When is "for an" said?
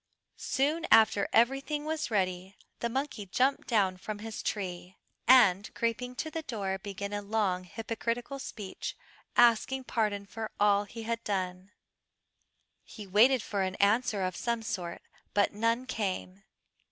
13.43-13.75